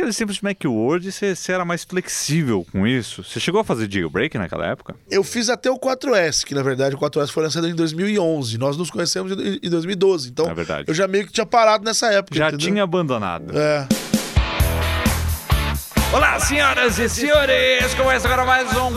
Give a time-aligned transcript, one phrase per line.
[0.00, 3.22] Aqueles de Macworld, você, você era mais flexível com isso.
[3.22, 4.96] Você chegou a fazer jailbreak naquela época?
[5.10, 8.56] Eu fiz até o 4S, que na verdade o 4S foi lançado em 2011.
[8.56, 10.30] Nós nos conhecemos em em 2012.
[10.30, 10.84] Então É verdade.
[10.88, 12.34] eu já meio que tinha parado nessa época.
[12.34, 12.66] Já entendeu?
[12.66, 13.52] tinha abandonado.
[13.54, 13.86] É.
[16.14, 17.92] Olá, senhoras e senhores!
[17.94, 18.90] Começa agora mais um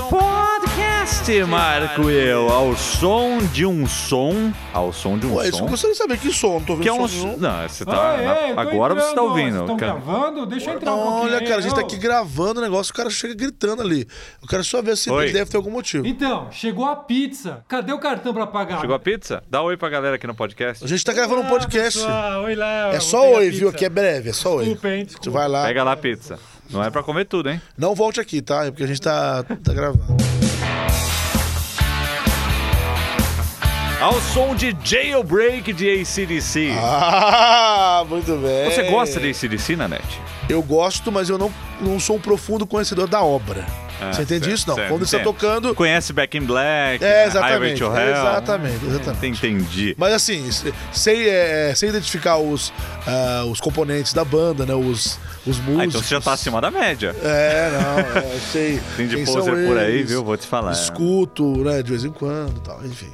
[1.24, 5.56] podcast, Marco e eu, ao som de um som, ao som de um Ué, isso
[5.56, 7.08] eu som, gostaria de saber que som, não tô vendo que é um...
[7.08, 7.38] som.
[7.38, 7.92] Não, você tá...
[7.94, 9.52] Na- ei, eu tô Agora você tá ouvindo.
[9.52, 9.94] Vocês estão cara.
[9.94, 10.46] gravando?
[10.46, 11.24] Deixa eu entrar um pouquinho.
[11.36, 14.06] Olha, cara, a gente tá aqui gravando o negócio, o cara chega gritando ali.
[14.42, 15.24] Eu quero só ver se Oi.
[15.24, 16.06] ele deve ter algum motivo.
[16.06, 17.64] Então, chegou a pizza.
[17.70, 18.82] Cadê o cartão pra pagar?
[18.82, 19.42] Chegou a pizza?
[19.50, 20.84] Dá oi pra galera aqui no podcast.
[20.84, 22.04] A gente tá gravando um podcast.
[22.06, 22.92] Ah, oi, Léo.
[22.92, 23.70] É só oi, viu?
[23.70, 24.66] Aqui é breve, é só oi.
[24.66, 25.40] Desculpa, hein, Você desculpa.
[25.40, 25.64] vai lá.
[25.68, 26.38] Pega lá a pizza.
[26.70, 27.62] Não é pra comer tudo, hein?
[27.78, 28.66] Não volte aqui, tá?
[28.66, 30.18] É porque a gente tá, tá gravando.
[34.04, 36.74] Ao som de Jailbreak de ACDC.
[36.78, 38.70] Ah, muito bem.
[38.70, 40.22] Você gosta de ACDC, Nanete?
[40.50, 43.66] Eu gosto, mas eu não, não sou um profundo conhecedor da obra.
[44.02, 44.68] Ah, Você entende certo, isso?
[44.68, 44.76] Não.
[44.76, 45.34] certo, Quando você tá entendo.
[45.34, 45.74] tocando.
[45.76, 47.02] Conhece Back in Black?
[47.02, 47.80] É, Highway exatamente.
[47.80, 48.10] to Hell?
[48.12, 49.28] Exatamente, exatamente.
[49.48, 49.96] Entendi.
[49.98, 52.74] Mas assim, se- sei, é, sei identificar os,
[53.08, 54.74] ah, os componentes da banda, né?
[54.76, 55.18] Os,
[55.48, 55.80] os músicos.
[55.80, 57.16] Ah, então você já tá acima da média.
[57.24, 58.82] É, não, é, sei.
[58.98, 60.26] Tem de poser por aí, viu?
[60.26, 60.74] Vou te falar.
[60.74, 61.82] Escuto, né?
[61.82, 63.14] De vez em quando e tal, enfim.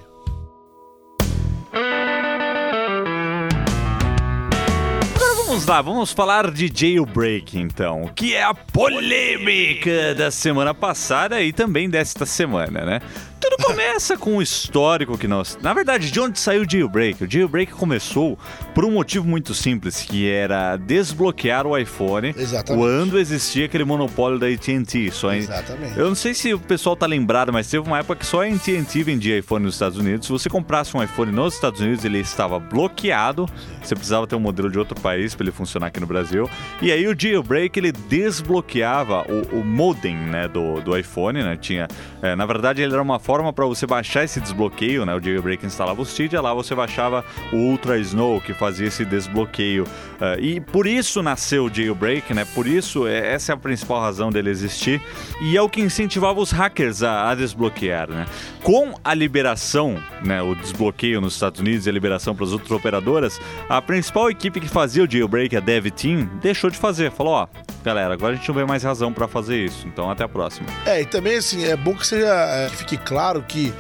[5.60, 11.52] Vamos lá, vamos falar de Jailbreak então, que é a polêmica da semana passada e
[11.52, 13.02] também desta semana, né?
[13.50, 15.58] Tudo começa com o histórico que nós.
[15.61, 17.23] Na verdade, de onde saiu o Jailbreak?
[17.23, 18.38] O Jailbreak começou
[18.75, 22.80] por um motivo muito simples, que era desbloquear o iPhone Exatamente.
[22.80, 25.09] quando existia aquele monopólio da AT&T.
[25.11, 25.97] Só em- Exatamente.
[25.97, 28.45] Eu não sei se o pessoal tá lembrado, mas teve uma época que só a
[28.45, 30.28] AT&T vendia iPhone nos Estados Unidos.
[30.28, 33.47] Se você comprasse um iPhone nos Estados Unidos, ele estava bloqueado.
[33.81, 36.47] Você precisava ter um modelo de outro país para ele funcionar aqui no Brasil.
[36.84, 41.58] E aí o jailbreak ele desbloqueava o, o modem, né, do, do iPhone, né?
[41.59, 41.88] Tinha,
[42.22, 45.16] é, na verdade, ele era uma forma para você baixar esse desbloqueio, né?
[45.16, 49.86] O jailbreak instalava o Cydia, lá você baixava o Ultra Snow que fazia esse desbloqueio.
[50.19, 52.46] É, e por isso nasceu o jailbreak, né?
[52.53, 55.02] Por isso é, essa é a principal razão dele existir.
[55.41, 58.25] E é o que incentivava os hackers a, a desbloquear, né?
[58.63, 62.72] Com a liberação, né, o desbloqueio nos Estados Unidos e a liberação para as outras
[62.72, 67.12] operadoras, a principal equipe que fazia o jailbreak, a Dev Team, deixou de fazer.
[67.12, 67.47] Falou, ó,
[67.84, 69.88] galera, agora a gente não vê mais razão para fazer isso.
[69.88, 70.68] Então até a próxima.
[70.86, 72.25] É, e também assim, é bom que seja.
[72.28, 73.73] é, que fique claro que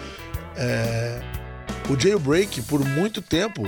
[0.55, 1.19] é,
[1.89, 3.63] o jailbreak, por muito tempo,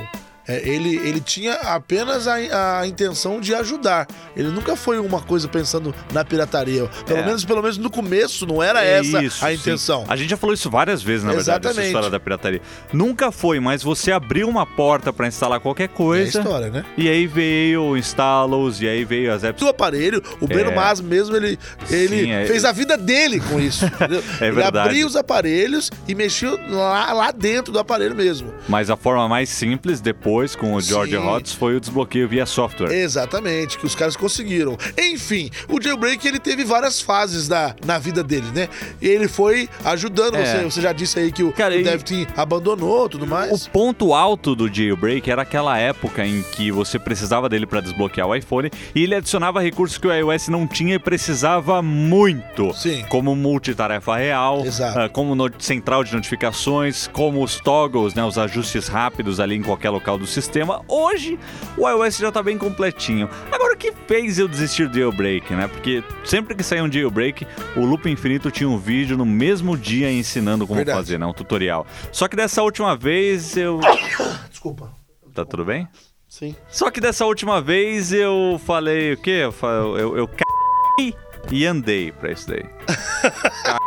[0.58, 4.08] ele, ele tinha apenas a, a intenção de ajudar.
[4.36, 6.88] Ele nunca foi uma coisa pensando na pirataria.
[7.06, 7.26] Pelo, É.
[7.26, 9.56] menos, pelo menos no começo não era essa Isso, a sim.
[9.56, 10.06] intenção.
[10.08, 11.88] A gente já falou isso várias vezes, na verdade, essa Exatamente.
[11.88, 12.62] história da pirataria.
[12.94, 16.40] Nunca foi, mas você abriu uma porta para instalar qualquer É coisa.
[16.40, 16.84] história, né?
[16.98, 20.76] e aí veio o instalos, e aí veio as apps Do aparelho, o Breno É.
[20.76, 23.86] Mas mesmo, ele, ele Sim, é- fez a vida dele com isso.
[24.42, 24.80] É ele verdade.
[24.90, 28.54] abria os aparelhos e mexia lá, lá dentro do aparelho mesmo.
[28.68, 31.26] Mas a forma mais simples, depois, com o George Sim.
[31.26, 32.92] Hotz, foi o desbloqueio via software.
[32.92, 34.78] Exatamente, que os caras conseguiram.
[34.98, 38.68] Enfim, o jailbreak ele teve várias fases na, na vida dele, né?
[39.02, 40.36] E ele foi ajudando.
[40.36, 40.46] É.
[40.46, 43.66] Você, você já disse aí que o, Cara, o e- abandonou tudo mais.
[43.66, 48.28] O ponto alto do jailbreak era aquela época em que você precisava dele para desbloquear
[48.28, 52.74] o iPhone e ele adicionava recursos que o iOS não tinha e precisava muito.
[52.74, 53.06] Sim.
[53.10, 55.00] Como multitarefa real, Exato.
[55.00, 59.90] ah, como central de notificações, como os toggles, né, os ajustes rápidos ali em qualquer
[59.90, 60.82] local do sistema.
[60.88, 61.38] Hoje,
[61.78, 63.30] o iOS já tá bem completinho.
[63.52, 65.68] Agora, o que fez eu desistir do jailbreak, né?
[65.68, 67.46] Porque sempre que saía um jailbreak,
[67.76, 70.98] o Loop Infinito tinha um vídeo no mesmo dia ensinando como Verdade.
[70.98, 71.26] fazer, né?
[71.26, 71.86] Um tutorial.
[72.12, 73.80] Só que dessa última vez eu.
[74.50, 74.94] Desculpa.
[75.34, 75.88] Tá tudo bem?
[76.28, 76.56] Sim.
[76.70, 79.42] Só que dessa última vez eu falei o quê?
[79.62, 81.14] Eu, eu, eu caí
[81.52, 82.64] e andei pra isso daí.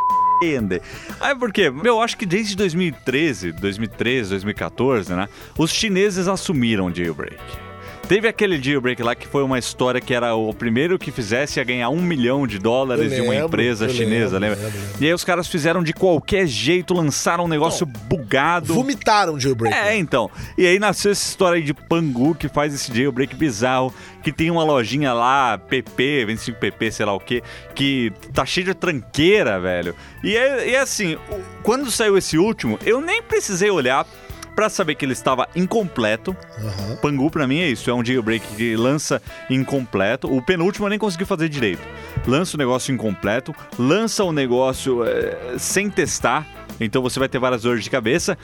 [0.44, 0.80] E andei.
[1.20, 1.72] Aí por quê?
[1.82, 5.28] Eu acho que desde 2013, 2013, 2014, né?
[5.56, 7.40] Os chineses assumiram jailbreak.
[8.06, 11.64] Teve aquele jailbreak lá que foi uma história que era o primeiro que fizesse a
[11.64, 14.64] ganhar um milhão de dólares Eu de uma lembro, empresa chinesa, lembro, lembra?
[14.66, 15.02] lembro, lembro.
[15.02, 18.74] E aí os caras fizeram de qualquer jeito, lançaram um negócio bugado.
[18.74, 19.74] Vomitaram o jailbreak.
[19.74, 20.30] É, então.
[20.58, 23.92] E aí nasceu essa história aí de Pangu, que faz esse jailbreak bizarro,
[24.22, 27.42] que tem uma lojinha lá, PP, 25PP, sei lá o quê,
[27.74, 29.94] que tá cheio de tranqueira, velho.
[30.22, 31.16] E é, e é assim,
[31.62, 34.06] quando saiu esse último, eu nem precisei olhar
[34.54, 36.36] pra saber que ele estava incompleto.
[36.58, 36.96] Aham.
[37.02, 39.20] Pangu pra mim é isso, é um jailbreak que lança
[39.50, 40.32] incompleto.
[40.34, 41.82] O penúltimo eu nem consegui fazer direito.
[42.26, 46.46] Lança o negócio incompleto, lança o negócio é, sem testar.
[46.80, 48.36] Então você vai ter várias dores de cabeça.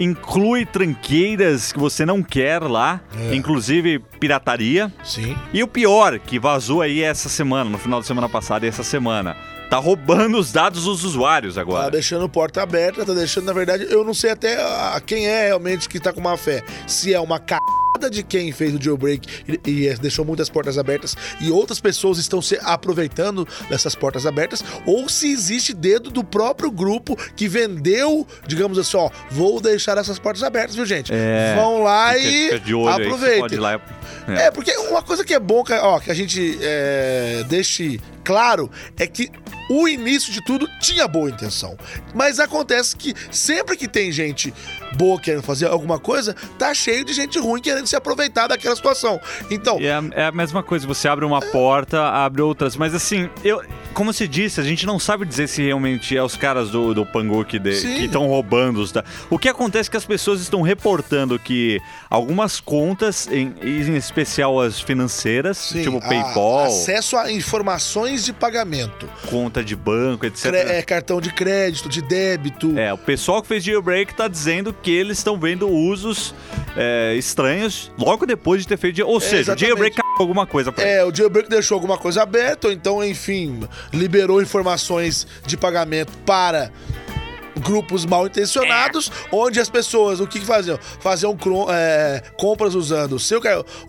[0.00, 3.34] Inclui tranqueiras que você não quer lá, É.
[3.34, 4.92] inclusive pirataria.
[5.04, 5.36] Sim.
[5.52, 8.82] E o pior, que vazou aí essa semana, no final da semana passada e essa
[8.82, 9.36] semana.
[9.70, 11.90] Tá roubando os dados dos usuários Tá agora.
[11.90, 15.88] deixando porta aberta, tá deixando, na verdade, eu não sei até a- quem é realmente
[15.88, 16.62] que tá com má fé.
[16.86, 19.26] Se é uma cagada de quem fez o jailbreak
[19.66, 24.62] e, e deixou muitas portas abertas e outras pessoas estão se aproveitando dessas portas abertas,
[24.86, 30.18] ou se existe dedo do próprio grupo que vendeu, digamos assim, ó, vou deixar essas
[30.18, 31.10] portas abertas, viu, gente?
[31.12, 33.56] É, Vão lá Fica- e fica aí, aproveitem.
[33.58, 33.80] ir lá.
[34.28, 38.68] É, porque uma coisa que é bom que, ó, que a gente é, deixe claro
[38.98, 39.30] é que
[39.70, 41.76] o início de tudo tinha boa intenção.
[42.12, 44.52] Mas acontece que sempre que tem gente
[44.96, 49.20] boa querendo fazer alguma coisa, tá cheio de gente ruim querendo se aproveitar daquela situação.
[49.50, 52.76] Então, é, é a mesma coisa, você abre uma porta, abre outras.
[52.76, 53.62] Mas assim, eu,
[53.96, 57.06] como você disse, a gente não sabe dizer se realmente é os caras do, do
[57.06, 59.02] Pangu que estão roubando os da...
[59.30, 64.60] O que acontece é que as pessoas estão reportando que algumas contas, em, em especial
[64.60, 69.08] as financeiras, sim, tipo a- PayPal, acesso a informações de pagamento.
[69.30, 70.42] conta de banco, etc.
[70.50, 72.78] Cre- é, cartão de crédito, de débito.
[72.78, 76.34] É, o pessoal que fez jailbreak tá dizendo que eles estão vendo usos
[76.76, 79.02] é, estranhos logo depois de ter feito.
[79.06, 79.66] Ou seja, o É, exatamente.
[79.66, 80.92] jailbreak cagou alguma coisa pra ele.
[80.92, 83.60] É, o jailbreak deixou alguma coisa aberta, ou então, enfim,
[83.92, 86.70] liberou informações de pagamento para
[87.60, 90.78] grupos mal intencionados, onde as pessoas, o que, que faziam?
[91.00, 91.36] Faziam
[91.70, 93.40] é, compras usando o seu,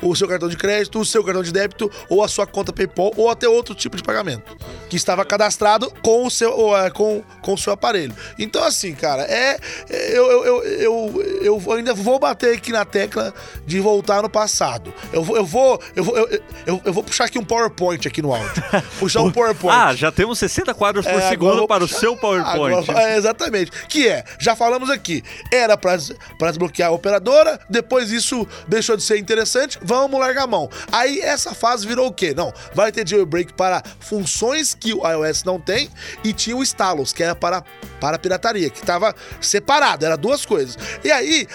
[0.01, 3.11] o seu cartão de crédito, o seu cartão de débito, ou a sua conta PayPal,
[3.17, 4.55] ou até outro tipo de pagamento,
[4.89, 8.15] que estava cadastrado com o seu, é, com, com o seu aparelho.
[8.39, 9.57] Então, assim, cara, é.
[9.89, 13.33] Eu, eu, eu, eu, eu ainda vou bater aqui na tecla
[13.65, 14.93] de voltar no passado.
[15.11, 15.81] Eu, vou- eu vou.
[15.95, 18.63] Eu vou, eu, eu, eu vou puxar aqui um PowerPoint aqui no áudio.
[18.99, 19.75] Puxar um PowerPoint.
[19.77, 22.89] Ah, já temos 60 quadros por É, segundo para o puxar- seu PowerPoint.
[22.89, 23.56] Agora- é, exatamente.
[23.65, 29.17] Que é, já falamos aqui, era pra desbloquear a operadora, depois isso deixou de ser
[29.17, 30.69] interessante, vamos largar a mão.
[30.91, 32.33] Aí essa fase virou o quê?
[32.35, 35.89] Não, vai ter jailbreak para funções que o iOS não tem
[36.23, 37.63] e tinha o Stalos, que era para,
[37.99, 40.77] para pirataria, que estava separado, era duas coisas.
[41.03, 41.47] E aí,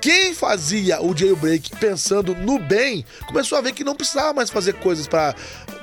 [0.00, 4.74] quem fazia o jailbreak pensando no bem, começou a ver que não precisava mais fazer
[4.74, 5.34] coisas para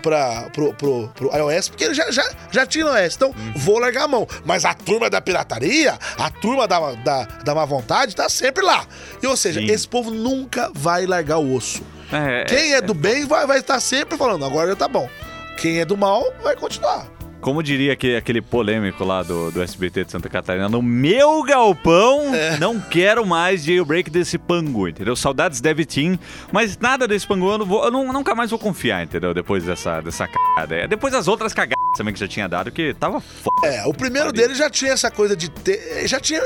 [0.01, 3.15] para pro, pro, pro iOS, porque ele já, já, já tinha no iOS.
[3.15, 4.27] Então, vou largar a mão.
[4.45, 8.85] Mas a turma da pirataria, a turma da, da, da má vontade, tá sempre lá.
[9.21, 9.67] E, ou seja, Sim.
[9.71, 11.81] esse povo nunca vai largar o osso.
[12.11, 15.09] É, Quem é do bem vai, vai estar sempre falando, agora já tá bom.
[15.57, 17.16] Quem é do mal vai continuar.
[17.39, 22.33] Como diria aquele, aquele polêmico lá do, do SBT de Santa Catarina, no meu galpão,
[22.33, 22.57] É.
[22.57, 25.15] não quero mais jailbreak desse Pangu, entendeu?
[25.15, 26.17] Saudades Dev Team,
[26.51, 29.33] mas nada desse Pangu eu, não vou, eu não- nunca mais vou confiar, entendeu?
[29.33, 30.87] Depois dessa, dessa cagada.
[30.87, 33.56] Depois das outras cagadas também que já tinha dado, que tava foda.
[33.63, 36.07] É, o primeiro dele já tinha essa coisa de ter.
[36.07, 36.41] Já tinha,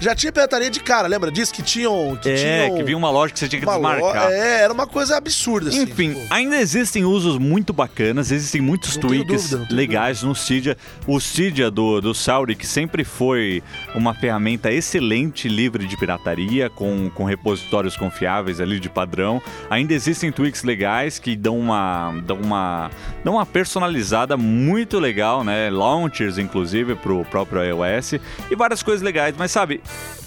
[0.00, 1.52] já tinha pirataria de cara, lembra disso?
[1.52, 2.18] Que tinham.
[2.20, 4.32] Que É, tinham que vinha uma loja que você tinha que desmarcar.
[4.32, 5.82] É, era uma coisa absurda, assim.
[5.82, 6.26] Enfim, tipo.
[6.32, 10.74] ainda existem usos muito bacanas, existem muitos Não tweaks dúvida, legais no Cydia.
[11.06, 13.62] O Cydia do, do Sauri, que sempre foi
[13.94, 19.40] uma ferramenta excelente, livre de pirataria, com, com repositórios confiáveis ali de padrão.
[19.68, 22.90] Ainda existem tweaks legais que dão uma, dão uma,
[23.22, 25.68] dão uma personalizada muito legal, né?
[25.68, 26.53] Launchers, inclusive,
[26.96, 28.14] pro próprio iOS.
[28.50, 29.80] E várias coisas legais, mas sabe...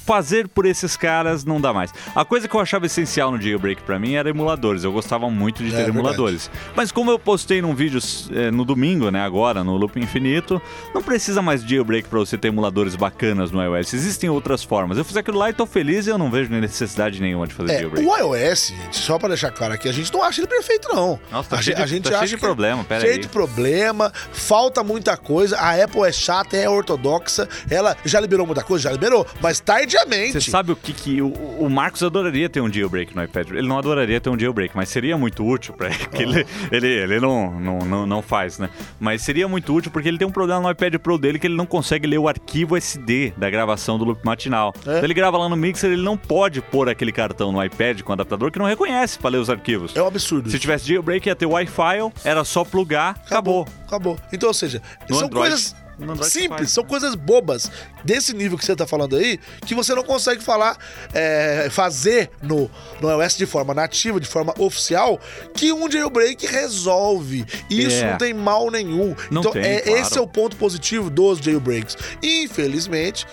[0.08, 1.94] Fazer por esses caras não dá mais.
[2.16, 4.86] A coisa que eu achava essencial no jailbreak pra mim era emuladores.
[4.86, 5.98] Eu gostava muito de É, ter verdade.
[6.00, 6.50] emuladores.
[6.76, 8.00] Mas como eu postei num vídeo
[8.32, 10.62] eh, no domingo, né, agora, no Loop Infinito,
[10.96, 13.94] não precisa mais de jailbreak pra você ter emuladores bacanas no iOS.
[13.94, 14.98] Existem outras formas.
[14.98, 17.74] Eu fiz aquilo lá e tô feliz e eu não vejo necessidade nenhuma de fazer
[17.74, 18.08] É, jailbreak.
[18.08, 21.20] o iOS, gente, só pra deixar claro aqui, a gente não acha ele perfeito, não.
[21.30, 23.14] Nossa, tá a, cheio gente- de- a gente tá cheio acha de problema, pera cheio
[23.14, 23.20] aí.
[23.20, 25.58] de problema, falta muita coisa.
[25.58, 27.48] A Apple é chata, é ortodoxa.
[27.70, 29.60] Ela já liberou muita coisa, já liberou, mas
[29.98, 30.34] tardiamente.
[30.42, 31.22] Você sabe o que que...
[31.22, 33.50] O, o Marcos adoraria ter um jailbreak no iPad.
[33.52, 35.98] Ele não adoraria ter um jailbreak, mas seria muito útil pra ele.
[36.08, 38.70] que ele, ele, ele não, não, não, não faz, né?
[39.00, 41.56] Mas seria muito útil porque ele tem um problema no iPad Pro dele que ele
[41.56, 44.74] não consegue ler o arquivo SD da gravação do loop matinal.
[44.78, 44.80] É?
[44.80, 48.14] Então ele grava lá no Mixer, ele não pode pôr aquele cartão no iPad com
[48.14, 49.96] adaptador que não reconhece pra ler os arquivos.
[49.96, 50.50] É um absurdo.
[50.50, 53.68] Se tivesse jailbreak, ia ter Wi-Fi, era só plugar, acabou.
[53.86, 54.18] Acabou.
[54.32, 55.76] Então, ou seja, No são Android- coisas
[56.24, 56.90] simples, são né?
[56.90, 57.72] coisas bobas
[58.04, 60.78] desse nível que você tá falando aí, que você não consegue falar,
[61.14, 62.70] é, fazer no,
[63.02, 65.20] no iOS de forma nativa, de forma oficial,
[65.54, 67.46] que um jailbreak resolve.
[67.70, 68.12] E isso É.
[68.12, 69.16] não tem mal nenhum.
[69.32, 70.00] Não então, tem, é, claro.
[70.00, 71.98] esse é o ponto positivo dos jailbreaks.
[72.22, 73.26] Infelizmente.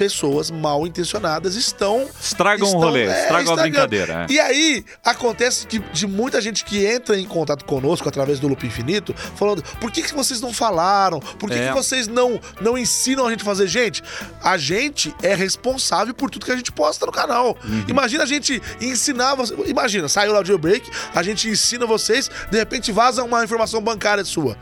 [0.00, 2.08] Pessoas mal intencionadas estão.
[2.18, 4.26] Estragam estão, o rolê, é, estragam a brincadeira.
[4.26, 4.32] é.
[4.32, 8.66] E aí, acontece que de muita gente que entra em contato conosco através do Loop
[8.66, 11.20] Infinito, falando: por que, que vocês não falaram?
[11.20, 11.68] Por que, É.
[11.68, 13.66] que vocês não, não ensinam a gente a fazer?
[13.66, 14.02] Gente,
[14.42, 17.58] a gente é responsável por tudo que a gente posta no canal.
[17.62, 17.84] Uhum.
[17.86, 19.54] Imagina a gente ensinar você.
[19.66, 24.24] Imagina, saiu lá o jailbreak, a gente ensina vocês, de repente vaza uma informação bancária
[24.24, 24.56] sua.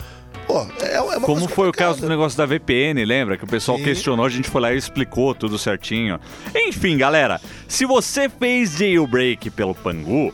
[0.48, 3.36] Pô, é, é uma Como foi o caso do negócio da VPN, lembra?
[3.36, 3.84] Que o pessoal Sim.
[3.84, 6.18] questionou, a gente foi lá e explicou tudo certinho.
[6.56, 7.38] Enfim, galera,
[7.68, 10.32] se você fez jailbreak pelo Pangu,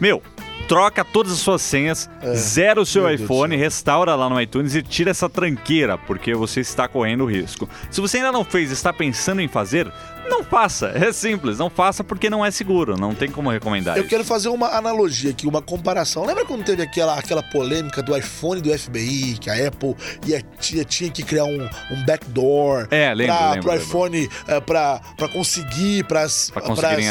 [0.00, 0.20] meu,
[0.68, 3.14] troca todas as suas senhas, zera o seu É.
[3.16, 7.68] Meu iPhone, restaura lá no iTunes e tira essa tranqueira, porque você está correndo risco.
[7.90, 9.90] Se você ainda não fez e está pensando em fazer,
[10.28, 10.88] não faça.
[10.96, 14.10] É simples, não faça porque não é seguro, não tem como recomendar Eu isso.
[14.10, 16.24] quero fazer uma analogia aqui, uma comparação.
[16.24, 19.94] Lembra quando teve aquela, aquela polêmica do iPhone do FBI, que a Apple
[20.26, 23.74] ia, tinha, tinha que criar um, um backdoor É, pro lembro.
[23.76, 24.28] iPhone
[24.66, 26.50] pra, pra conseguir, pras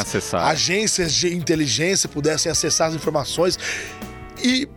[0.02, 0.46] acessar.
[0.48, 3.35] agências de inteligência pudessem acessar as informações.
[4.44, 4.68] E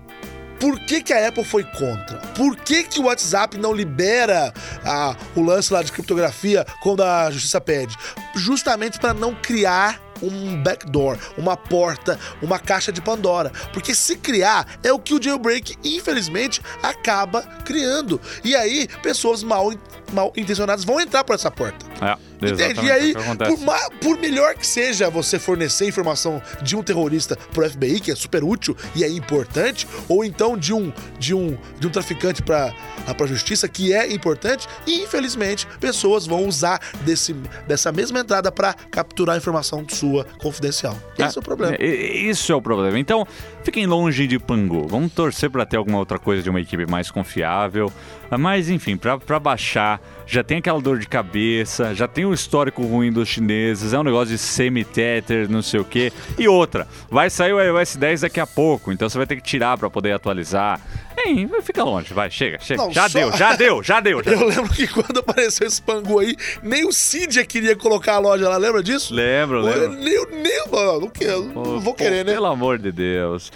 [0.61, 2.19] por que, que a Apple foi contra?
[2.37, 4.53] Por que, que o WhatsApp não libera
[4.85, 7.97] ah, o lance lá de criptografia quando a justiça pede?
[8.35, 13.53] Justamente para não criar um backdoor, uma porta, uma caixa de Pandora.
[13.73, 18.21] Porque se criar, é o que o jailbreak, infelizmente, acaba criando.
[18.43, 19.73] E aí, pessoas mal,
[20.13, 21.85] mal intencionadas vão entrar por essa porta.
[22.01, 22.87] É, Entende?
[22.87, 27.37] E aí, é por, ma- por melhor que seja você fornecer informação de um terrorista
[27.53, 31.59] pro FBI, que é super útil e é importante, ou então de um de um
[31.81, 32.73] de um traficante para
[33.17, 37.33] para justiça, que é importante, e infelizmente pessoas vão usar desse,
[37.67, 40.97] dessa mesma entrada para capturar informação sua confidencial.
[41.19, 41.75] Esse é o problema.
[41.79, 42.99] É, Isso é o problema.
[42.99, 43.27] Então,
[43.65, 44.87] fiquem longe de Pangu.
[44.87, 47.91] Vamos torcer para ter alguma outra coisa de uma equipe mais confiável.
[48.39, 53.11] Mas, enfim, para baixar, já tem aquela dor de cabeça, já tem o histórico ruim
[53.11, 56.13] dos chineses, é um negócio de semi-tether, não sei o quê.
[56.39, 59.43] E outra, vai sair o iOS 10 daqui a pouco, então você vai ter que
[59.43, 60.81] tirar para poder atualizar.
[61.17, 62.83] Hein, fica longe, vai, chega, chega.
[62.83, 64.23] Não, já só- deu, já deu, já deu.
[64.23, 64.49] Já Eu deu.
[64.49, 68.57] lembro que quando apareceu esse pangu aí, nem o Cydia queria colocar a loja lá,
[68.57, 69.13] lembra disso?
[69.15, 69.95] Lembro, lembro.
[69.95, 72.35] Nem, eu- nem, eu- não, não, quero, não vou querer, né?
[72.35, 73.51] Pelo amor de Deus.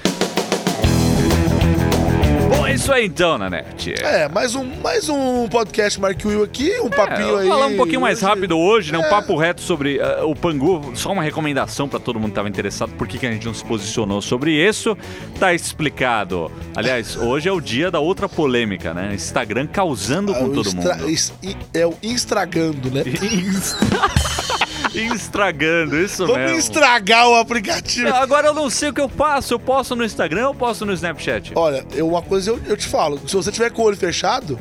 [2.55, 3.95] Bom, é isso aí então, Nanete.
[4.03, 7.49] É, mais um, mais um podcast Mark Will aqui, um papinho É, aí.
[7.49, 8.27] Falar um pouquinho mais hoje.
[8.27, 8.99] rápido hoje, né?
[8.99, 9.09] Um É.
[9.09, 10.93] papo reto sobre uh, o Pangu.
[10.95, 13.55] Só uma recomendação pra todo mundo que tava interessado por que, que a gente não
[13.55, 14.97] se posicionou sobre isso.
[15.41, 16.53] Tá explicado.
[16.77, 19.13] Aliás, hoje é o dia da outra polêmica, né?
[19.15, 20.89] Instagram causando É com todo mundo.
[21.73, 23.03] É o estragando, né?
[24.95, 26.59] Estragando, isso Vamos mesmo.
[26.59, 28.13] estragar o aplicativo.
[28.15, 29.55] Agora eu não sei o que eu faço.
[29.55, 31.53] Eu posto no Instagram ou posto no Snapchat?
[31.55, 34.59] Olha, eu, uma coisa eu, eu te falo: se você tiver com o olho fechado,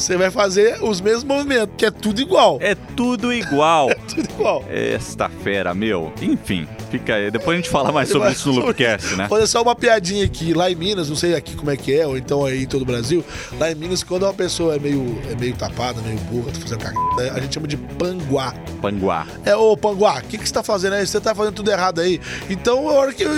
[0.00, 2.58] você vai fazer os mesmos movimentos, que é tudo igual.
[2.60, 3.90] É tudo igual.
[4.10, 4.64] Tudo igual.
[4.68, 6.12] Esta fera, meu.
[6.20, 7.30] Enfim, fica aí.
[7.30, 9.28] Depois a gente fala mais sobre isso no Loopcast, né?
[9.28, 10.52] Fazer só uma piadinha aqui.
[10.52, 12.82] Lá em Minas, não sei aqui como é que é, ou então aí em todo
[12.82, 13.24] o Brasil.
[13.58, 16.78] Lá em Minas, quando uma pessoa é meio, é meio tapada, meio burra, tá fazendo
[16.80, 18.52] cagada, a gente chama de panguá.
[18.82, 19.26] Panguá.
[19.44, 21.06] É, ô Panguá, o que, que você tá fazendo aí?
[21.06, 22.20] Você tá fazendo tudo errado aí.
[22.48, 23.32] Então, a hora que eu,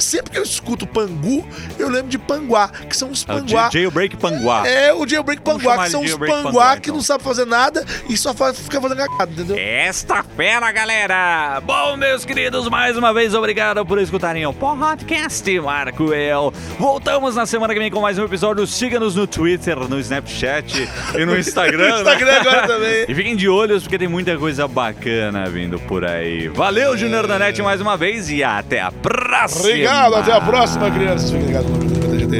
[0.00, 1.46] sempre que eu escuto Pangu,
[1.78, 3.70] eu lembro de Panguá, que são os É o Panguá.
[3.72, 4.66] Jailbreak Panguá.
[4.66, 6.94] É o Jailbreak Panguá, que são Jailbreak Panguá que então.
[6.96, 9.56] não sabem fazer nada e só faz, fica fazendo cagada, entendeu?
[9.58, 11.60] Esta fera, galera!
[11.64, 16.52] Bom, meus queridos, mais uma vez, obrigado por escutarem o podcast Marco Eu.
[16.78, 18.66] Voltamos na semana que vem com mais um episódio.
[18.66, 21.94] Siga-nos no Twitter, no Snapchat e no Instagram.
[21.94, 21.98] né?
[22.00, 23.04] Instagram agora também.
[23.08, 26.48] E fiquem de olhos porque tem muita coisa bacana vindo por aí.
[26.48, 29.60] Valeu, Junior da Net, mais uma vez e até a próxima!
[29.60, 31.30] Obrigado, até a próxima, crianças.
[31.30, 31.70] Fiquem ligados.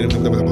[0.08, 0.45] Tchau.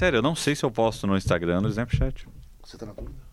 [0.00, 2.26] Sério, eu não sei se eu posto no Instagram no Snapchat.
[2.64, 3.29] Você tá na dúvida?